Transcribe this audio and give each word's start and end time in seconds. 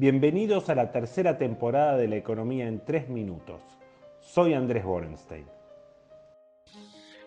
Bienvenidos 0.00 0.70
a 0.70 0.76
la 0.76 0.92
tercera 0.92 1.38
temporada 1.38 1.96
de 1.96 2.06
La 2.06 2.14
Economía 2.14 2.68
en 2.68 2.84
tres 2.84 3.08
minutos. 3.08 3.60
Soy 4.20 4.54
Andrés 4.54 4.84
Borenstein. 4.84 5.44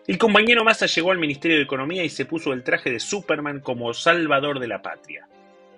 El 0.06 0.16
compañero 0.16 0.64
Massa 0.64 0.86
llegó 0.86 1.10
al 1.10 1.18
Ministerio 1.18 1.58
de 1.58 1.64
Economía 1.64 2.02
y 2.02 2.08
se 2.08 2.24
puso 2.24 2.54
el 2.54 2.64
traje 2.64 2.90
de 2.90 2.98
Superman 2.98 3.60
como 3.60 3.92
salvador 3.92 4.58
de 4.58 4.68
la 4.68 4.80
patria. 4.80 5.28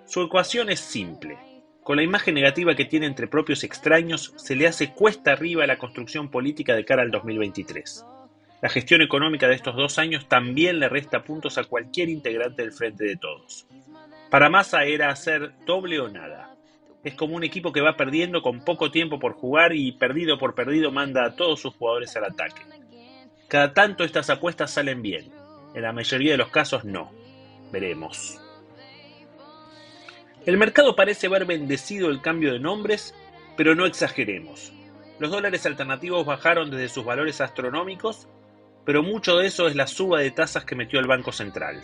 Su 0.05 0.21
ecuación 0.21 0.69
es 0.69 0.79
simple. 0.79 1.37
Con 1.83 1.97
la 1.97 2.03
imagen 2.03 2.33
negativa 2.33 2.75
que 2.75 2.85
tiene 2.85 3.07
entre 3.07 3.27
propios 3.27 3.65
extraños, 3.65 4.33
se 4.37 4.55
le 4.55 4.65
hace 4.65 4.93
cuesta 4.93 5.33
arriba 5.33 5.67
la 5.67 5.77
construcción 5.77 6.31
política 6.31 6.75
de 6.75 6.85
cara 6.85 7.01
al 7.01 7.11
2023. 7.11 8.05
La 8.61 8.69
gestión 8.69 9.01
económica 9.01 9.49
de 9.49 9.55
estos 9.55 9.75
dos 9.75 9.99
años 9.99 10.29
también 10.29 10.79
le 10.79 10.87
resta 10.87 11.25
puntos 11.25 11.57
a 11.57 11.65
cualquier 11.65 12.07
integrante 12.07 12.61
del 12.61 12.71
Frente 12.71 13.03
de 13.03 13.17
Todos. 13.17 13.67
Para 14.31 14.49
Massa 14.49 14.85
era 14.85 15.09
hacer 15.09 15.51
doble 15.65 15.99
o 15.99 16.07
nada. 16.07 16.54
Es 17.05 17.13
como 17.13 17.35
un 17.35 17.43
equipo 17.43 17.71
que 17.71 17.81
va 17.81 17.95
perdiendo 17.95 18.41
con 18.41 18.65
poco 18.65 18.89
tiempo 18.89 19.19
por 19.19 19.33
jugar 19.33 19.73
y 19.75 19.91
perdido 19.91 20.39
por 20.39 20.55
perdido 20.55 20.91
manda 20.91 21.23
a 21.23 21.35
todos 21.35 21.61
sus 21.61 21.75
jugadores 21.75 22.15
al 22.17 22.25
ataque. 22.25 22.63
Cada 23.47 23.75
tanto 23.75 24.03
estas 24.03 24.31
apuestas 24.31 24.71
salen 24.71 25.03
bien, 25.03 25.31
en 25.75 25.83
la 25.83 25.93
mayoría 25.93 26.31
de 26.31 26.37
los 26.37 26.49
casos 26.49 26.83
no. 26.83 27.11
Veremos. 27.71 28.41
El 30.47 30.57
mercado 30.57 30.95
parece 30.95 31.27
haber 31.27 31.45
bendecido 31.45 32.09
el 32.09 32.21
cambio 32.21 32.51
de 32.53 32.59
nombres, 32.59 33.13
pero 33.55 33.75
no 33.75 33.85
exageremos. 33.85 34.73
Los 35.19 35.29
dólares 35.29 35.65
alternativos 35.67 36.25
bajaron 36.25 36.71
desde 36.71 36.89
sus 36.89 37.05
valores 37.05 37.39
astronómicos, 37.39 38.27
pero 38.83 39.03
mucho 39.03 39.37
de 39.37 39.45
eso 39.45 39.67
es 39.67 39.75
la 39.75 39.85
suba 39.85 40.21
de 40.21 40.31
tasas 40.31 40.65
que 40.65 40.75
metió 40.75 40.99
el 40.99 41.07
Banco 41.07 41.31
Central. 41.31 41.83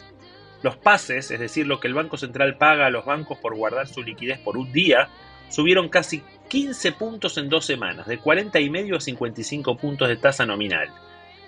Los 0.64 0.78
pases, 0.78 1.32
es 1.32 1.40
decir, 1.40 1.66
lo 1.66 1.80
que 1.80 1.88
el 1.88 1.94
Banco 1.94 2.18
Central 2.18 2.58
paga 2.58 2.86
a 2.86 2.92
los 2.92 3.06
bancos 3.06 3.38
por 3.40 3.56
guardar 3.56 3.88
su 3.88 4.04
liquidez 4.04 4.40
por 4.40 4.58
un 4.58 4.72
día, 4.72 5.10
subieron 5.50 5.90
casi 5.90 6.24
15 6.50 6.92
puntos 6.94 7.38
en 7.38 7.50
dos 7.50 7.66
semanas, 7.66 8.08
de 8.08 8.18
40 8.18 8.60
y 8.60 8.70
medio 8.70 8.98
a 8.98 9.02
55 9.02 9.78
puntos 9.78 10.08
de 10.08 10.18
tasa 10.18 10.46
nominal. 10.46 10.90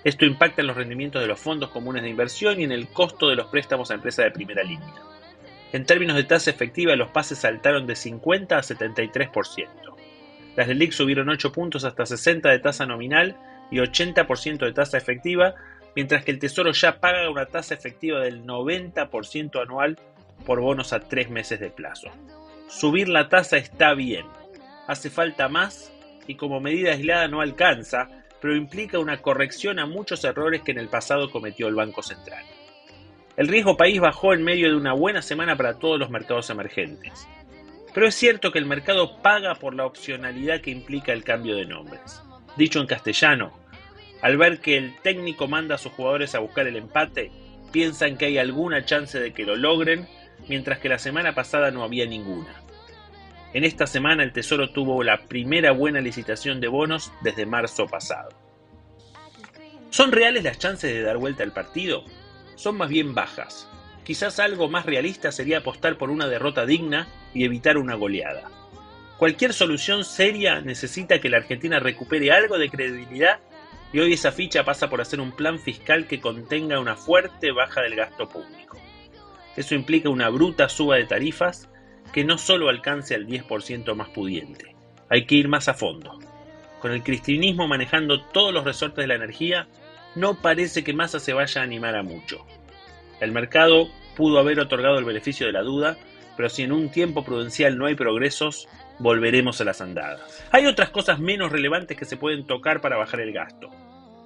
Esto 0.02 0.26
impacta 0.26 0.60
en 0.60 0.66
los 0.66 0.76
rendimientos 0.76 1.22
de 1.22 1.28
los 1.28 1.40
fondos 1.40 1.70
comunes 1.70 2.02
de 2.02 2.10
inversión 2.10 2.60
y 2.60 2.64
en 2.64 2.72
el 2.72 2.88
costo 2.88 3.28
de 3.28 3.36
los 3.36 3.46
préstamos 3.46 3.90
a 3.90 3.94
empresas 3.94 4.26
de 4.26 4.30
primera 4.32 4.62
línea. 4.62 4.94
En 5.72 5.86
términos 5.86 6.16
de 6.16 6.24
tasa 6.24 6.50
efectiva, 6.50 6.94
los 6.94 7.10
pases 7.10 7.38
saltaron 7.38 7.86
de 7.86 7.96
50 7.96 8.56
a 8.56 8.62
73%. 8.62 9.68
Las 10.56 10.68
del 10.68 10.78
LIC 10.78 10.92
subieron 10.92 11.30
8 11.30 11.52
puntos 11.52 11.84
hasta 11.84 12.06
60 12.06 12.48
de 12.50 12.58
tasa 12.60 12.86
nominal 12.86 13.36
y 13.70 13.78
80% 13.78 14.58
de 14.58 14.72
tasa 14.72 14.98
efectiva, 14.98 15.54
mientras 15.94 16.24
que 16.24 16.30
el 16.30 16.38
Tesoro 16.38 16.72
ya 16.72 17.00
paga 17.00 17.30
una 17.30 17.46
tasa 17.46 17.74
efectiva 17.74 18.20
del 18.20 18.44
90% 18.44 19.62
anual 19.62 19.98
por 20.44 20.60
bonos 20.60 20.92
a 20.92 21.00
3 21.00 21.30
meses 21.30 21.60
de 21.60 21.70
plazo. 21.70 22.10
Subir 22.68 23.08
la 23.08 23.28
tasa 23.28 23.56
está 23.56 23.94
bien, 23.94 24.26
hace 24.86 25.10
falta 25.10 25.48
más 25.48 25.92
y 26.26 26.34
como 26.36 26.60
medida 26.60 26.92
aislada 26.92 27.28
no 27.28 27.40
alcanza, 27.40 28.08
pero 28.40 28.56
implica 28.56 28.98
una 28.98 29.22
corrección 29.22 29.78
a 29.78 29.86
muchos 29.86 30.24
errores 30.24 30.62
que 30.62 30.72
en 30.72 30.78
el 30.78 30.88
pasado 30.88 31.30
cometió 31.30 31.68
el 31.68 31.74
Banco 31.74 32.02
Central. 32.02 32.44
El 33.36 33.48
riesgo 33.48 33.76
país 33.76 34.00
bajó 34.00 34.32
en 34.32 34.44
medio 34.44 34.68
de 34.68 34.76
una 34.76 34.92
buena 34.92 35.22
semana 35.22 35.56
para 35.56 35.78
todos 35.78 35.98
los 35.98 36.10
mercados 36.10 36.50
emergentes. 36.50 37.26
Pero 37.92 38.06
es 38.06 38.14
cierto 38.14 38.52
que 38.52 38.58
el 38.58 38.66
mercado 38.66 39.22
paga 39.22 39.54
por 39.54 39.74
la 39.74 39.86
opcionalidad 39.86 40.60
que 40.60 40.70
implica 40.70 41.12
el 41.12 41.24
cambio 41.24 41.56
de 41.56 41.64
nombres. 41.64 42.22
Dicho 42.56 42.80
en 42.80 42.86
castellano, 42.86 43.52
al 44.24 44.38
ver 44.38 44.60
que 44.60 44.78
el 44.78 44.96
técnico 45.02 45.48
manda 45.48 45.74
a 45.74 45.78
sus 45.78 45.92
jugadores 45.92 46.34
a 46.34 46.38
buscar 46.38 46.66
el 46.66 46.76
empate, 46.76 47.30
piensan 47.72 48.16
que 48.16 48.24
hay 48.24 48.38
alguna 48.38 48.82
chance 48.86 49.20
de 49.20 49.34
que 49.34 49.44
lo 49.44 49.54
logren, 49.54 50.08
mientras 50.48 50.78
que 50.78 50.88
la 50.88 50.98
semana 50.98 51.34
pasada 51.34 51.70
no 51.70 51.84
había 51.84 52.06
ninguna. 52.06 52.54
En 53.52 53.64
esta 53.64 53.86
semana 53.86 54.22
el 54.22 54.32
Tesoro 54.32 54.70
tuvo 54.70 55.02
la 55.02 55.26
primera 55.26 55.72
buena 55.72 56.00
licitación 56.00 56.58
de 56.58 56.68
bonos 56.68 57.12
desde 57.20 57.44
marzo 57.44 57.86
pasado. 57.86 58.30
¿Son 59.90 60.10
reales 60.10 60.42
las 60.42 60.58
chances 60.58 60.90
de 60.90 61.02
dar 61.02 61.18
vuelta 61.18 61.42
al 61.42 61.52
partido? 61.52 62.02
Son 62.54 62.78
más 62.78 62.88
bien 62.88 63.14
bajas. 63.14 63.68
Quizás 64.04 64.40
algo 64.40 64.70
más 64.70 64.86
realista 64.86 65.32
sería 65.32 65.58
apostar 65.58 65.98
por 65.98 66.08
una 66.08 66.28
derrota 66.28 66.64
digna 66.64 67.08
y 67.34 67.44
evitar 67.44 67.76
una 67.76 67.94
goleada. 67.94 68.50
Cualquier 69.18 69.52
solución 69.52 70.02
seria 70.02 70.62
necesita 70.62 71.20
que 71.20 71.28
la 71.28 71.36
Argentina 71.36 71.78
recupere 71.78 72.32
algo 72.32 72.56
de 72.56 72.70
credibilidad 72.70 73.38
y 73.94 74.00
hoy 74.00 74.14
esa 74.14 74.32
ficha 74.32 74.64
pasa 74.64 74.90
por 74.90 75.00
hacer 75.00 75.20
un 75.20 75.30
plan 75.30 75.60
fiscal 75.60 76.08
que 76.08 76.20
contenga 76.20 76.80
una 76.80 76.96
fuerte 76.96 77.52
baja 77.52 77.80
del 77.80 77.94
gasto 77.94 78.28
público. 78.28 78.76
Eso 79.56 79.76
implica 79.76 80.08
una 80.08 80.30
bruta 80.30 80.68
suba 80.68 80.96
de 80.96 81.04
tarifas 81.04 81.68
que 82.12 82.24
no 82.24 82.36
solo 82.36 82.68
alcance 82.68 83.14
al 83.14 83.28
10% 83.28 83.94
más 83.94 84.08
pudiente. 84.08 84.74
Hay 85.08 85.26
que 85.26 85.36
ir 85.36 85.46
más 85.46 85.68
a 85.68 85.74
fondo. 85.74 86.18
Con 86.80 86.90
el 86.90 87.04
cristianismo 87.04 87.68
manejando 87.68 88.20
todos 88.20 88.52
los 88.52 88.64
resortes 88.64 89.04
de 89.04 89.06
la 89.06 89.14
energía, 89.14 89.68
no 90.16 90.42
parece 90.42 90.82
que 90.82 90.92
Massa 90.92 91.20
se 91.20 91.32
vaya 91.32 91.60
a 91.60 91.64
animar 91.64 91.94
a 91.94 92.02
mucho. 92.02 92.44
El 93.20 93.30
mercado 93.30 93.88
pudo 94.16 94.40
haber 94.40 94.58
otorgado 94.58 94.98
el 94.98 95.04
beneficio 95.04 95.46
de 95.46 95.52
la 95.52 95.62
duda, 95.62 95.96
pero 96.36 96.48
si 96.48 96.62
en 96.62 96.72
un 96.72 96.90
tiempo 96.90 97.24
prudencial 97.24 97.78
no 97.78 97.86
hay 97.86 97.94
progresos, 97.94 98.66
volveremos 98.98 99.60
a 99.60 99.64
las 99.64 99.80
andadas. 99.80 100.44
Hay 100.50 100.66
otras 100.66 100.90
cosas 100.90 101.20
menos 101.20 101.52
relevantes 101.52 101.96
que 101.96 102.04
se 102.04 102.16
pueden 102.16 102.44
tocar 102.44 102.80
para 102.80 102.96
bajar 102.96 103.20
el 103.20 103.32
gasto. 103.32 103.70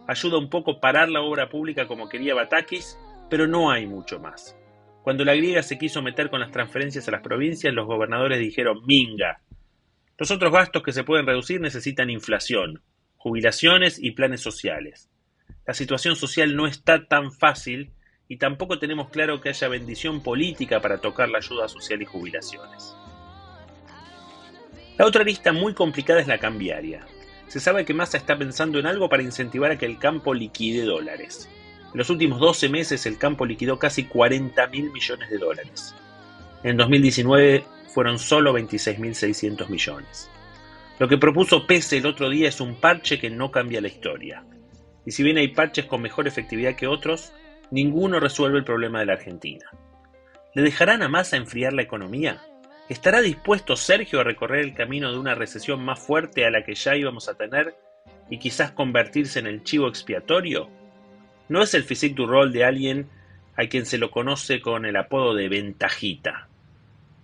Ayuda 0.08 0.38
un 0.38 0.48
poco 0.48 0.80
parar 0.80 1.10
la 1.10 1.20
obra 1.20 1.50
pública 1.50 1.86
como 1.86 2.08
quería 2.08 2.34
Batakis, 2.34 2.98
pero 3.28 3.46
no 3.46 3.70
hay 3.70 3.86
mucho 3.86 4.19
más. 4.19 4.56
Cuando 5.02 5.22
la 5.22 5.34
griega 5.34 5.62
se 5.62 5.76
quiso 5.76 6.00
meter 6.00 6.30
con 6.30 6.41
las 6.41 6.50
transferencias 6.50 7.06
a 7.06 7.10
las 7.10 7.20
provincias, 7.20 7.74
los 7.74 7.86
gobernadores 7.86 8.38
dijeron 8.38 8.80
minga. 8.86 9.42
Los 10.16 10.30
otros 10.30 10.50
gastos 10.50 10.82
que 10.82 10.92
se 10.92 11.04
pueden 11.04 11.26
reducir 11.26 11.60
necesitan 11.60 12.08
inflación, 12.08 12.82
jubilaciones 13.19 13.98
y 14.02 14.12
planes 14.12 14.41
sociales. 14.41 15.10
La 15.66 15.74
situación 15.74 16.16
social 16.16 16.56
no 16.56 16.66
está 16.66 17.06
tan 17.06 17.30
fácil 17.30 17.92
y 18.28 18.38
tampoco 18.38 18.78
tenemos 18.78 19.10
claro 19.10 19.42
que 19.42 19.50
haya 19.50 19.69
bendición 19.69 20.22
política 20.22 20.80
para 20.80 21.02
tocar 21.02 21.28
la 21.28 21.38
ayuda 21.38 21.69
social 21.69 22.00
y 22.00 22.06
jubilaciones. 22.06 22.96
La 24.96 25.04
otra 25.04 25.22
lista 25.22 25.52
muy 25.52 25.75
complicada 25.75 26.20
es 26.20 26.26
la 26.26 26.38
cambiaria. 26.38 27.06
Se 27.48 27.60
sabe 27.60 27.84
que 27.84 27.94
Massa 27.94 28.19
está 28.19 28.36
pensando 28.36 28.78
en 28.78 28.86
algo 28.86 29.09
para 29.09 29.22
incentivar 29.22 29.70
a 29.70 29.78
que 29.78 29.86
el 29.86 29.98
campo 29.98 30.34
liquide 30.34 30.84
dólares. 30.84 31.48
En 31.92 31.98
los 31.98 32.10
últimos 32.10 32.41
12 32.41 32.69
meses 32.69 33.06
el 33.06 33.16
campo 33.16 33.47
liquidó 33.47 33.78
casi 33.78 34.04
40 34.04 34.66
mil 34.69 34.91
millones 34.91 35.31
de 35.31 35.38
dólares. 35.38 35.94
En 36.62 36.76
2019 36.76 37.64
fueron 37.88 38.19
solo 38.19 38.53
26.600 38.53 39.69
millones. 39.69 40.31
Lo 40.98 41.08
que 41.08 41.16
propuso 41.16 41.66
Pese 41.66 41.98
el 41.98 42.06
otro 42.06 42.28
día 42.28 42.48
es 42.48 42.60
un 42.60 42.75
parche 42.75 43.19
que 43.19 43.31
no 43.31 43.50
cambia 43.50 43.81
la 43.81 43.88
historia. 43.88 44.44
Y 45.06 45.12
si 45.12 45.22
bien 45.22 45.38
hay 45.38 45.48
parches 45.48 45.87
con 45.87 46.03
mejor 46.03 46.28
efectividad 46.28 46.76
que 46.76 46.87
otros, 46.87 47.32
ninguno 47.70 48.20
resuelve 48.20 48.58
el 48.58 48.64
problema 48.64 49.00
de 49.00 49.06
la 49.06 49.14
Argentina. 49.14 49.64
¿Le 50.54 50.62
dejarán 50.62 51.03
a 51.03 51.08
Massa 51.08 51.37
enfriar 51.37 51.72
la 51.72 51.82
economía? 51.82 52.42
¿Estará 52.88 53.21
dispuesto 53.21 53.76
Sergio 53.76 54.21
a 54.21 54.25
recorrer 54.25 54.60
el 54.60 54.75
camino 54.75 55.12
de 55.12 55.19
una 55.19 55.34
recesión 55.34 55.84
más 55.84 55.99
fuerte 55.99 56.47
a 56.47 56.50
la 56.50 56.65
que 56.65 56.75
ya 56.75 56.97
íbamos 56.97 57.28
a 57.28 57.34
tener 57.34 57.75
y 58.31 58.38
quizás 58.38 58.72
convertirse 58.72 59.38
en 59.38 59.47
el 59.47 59.62
chivo 59.62 59.88
expiatorio? 59.88 60.71
No 61.50 61.62
es 61.62 61.75
el 61.75 61.84
physique 61.84 62.15
du 62.15 62.26
rol 62.26 62.50
de 62.50 62.65
alguien 62.65 63.10
a 63.56 63.66
quien 63.66 63.84
se 63.84 63.99
lo 63.99 64.10
conoce 64.10 64.62
con 64.62 64.87
el 64.87 64.97
apodo 64.97 65.34
de 65.34 65.50
ventajita. 65.50 66.49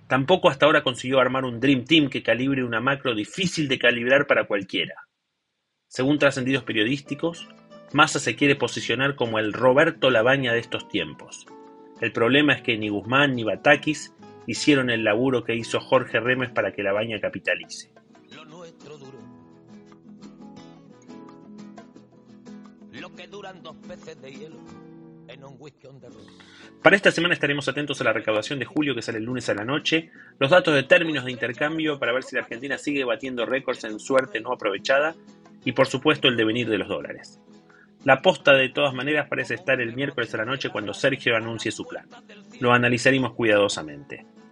Tampoco 0.06 0.50
hasta 0.50 0.66
ahora 0.66 0.82
consiguió 0.82 1.18
armar 1.18 1.46
un 1.46 1.60
Dream 1.60 1.84
Team 1.84 2.10
que 2.10 2.22
calibre 2.22 2.62
una 2.62 2.80
macro 2.80 3.14
difícil 3.14 3.66
de 3.66 3.78
calibrar 3.78 4.26
para 4.26 4.46
cualquiera. 4.46 5.06
Según 5.88 6.18
trascendidos 6.18 6.64
periodísticos, 6.64 7.48
Massa 7.92 8.18
se 8.18 8.36
quiere 8.36 8.56
posicionar 8.56 9.14
como 9.14 9.38
el 9.38 9.52
Roberto 9.52 10.10
Labaña 10.10 10.52
de 10.52 10.58
estos 10.58 10.88
tiempos. 10.88 11.46
El 12.00 12.12
problema 12.12 12.52
es 12.52 12.62
que 12.62 12.76
ni 12.76 12.88
Guzmán 12.88 13.34
ni 13.34 13.44
Batakis 13.44 14.13
hicieron 14.46 14.90
el 14.90 15.04
laburo 15.04 15.44
que 15.44 15.54
hizo 15.54 15.80
Jorge 15.80 16.20
Remes 16.20 16.50
para 16.50 16.72
que 16.72 16.82
Labaña 16.82 17.20
capitalice. 17.20 17.90
Para 26.82 26.96
esta 26.96 27.10
semana 27.10 27.34
estaremos 27.34 27.68
atentos 27.68 28.00
a 28.00 28.04
la 28.04 28.12
recaudación 28.12 28.58
de 28.58 28.64
julio 28.66 28.94
que 28.94 29.02
sale 29.02 29.18
el 29.18 29.24
lunes 29.24 29.48
a 29.48 29.54
la 29.54 29.64
noche, 29.64 30.10
los 30.38 30.50
datos 30.50 30.74
de 30.74 30.82
términos 30.82 31.24
de 31.24 31.32
intercambio 31.32 31.98
para 31.98 32.12
ver 32.12 32.22
si 32.22 32.36
la 32.36 32.42
Argentina 32.42 32.78
sigue 32.78 33.04
batiendo 33.04 33.46
récords 33.46 33.84
en 33.84 33.98
suerte 33.98 34.40
no 34.40 34.52
aprovechada 34.52 35.14
y 35.64 35.72
por 35.72 35.86
supuesto 35.86 36.28
el 36.28 36.36
devenir 36.36 36.68
de 36.68 36.78
los 36.78 36.88
dólares. 36.88 37.40
La 38.04 38.20
posta 38.20 38.52
de 38.52 38.68
todas 38.68 38.92
maneras 38.92 39.28
parece 39.28 39.54
estar 39.54 39.80
el 39.80 39.94
miércoles 39.94 40.32
a 40.34 40.38
la 40.38 40.44
noche 40.44 40.68
cuando 40.68 40.92
Sergio 40.92 41.36
anuncie 41.36 41.72
su 41.72 41.86
plan. 41.86 42.06
Lo 42.60 42.72
analizaremos 42.72 43.32
cuidadosamente. 43.32 44.26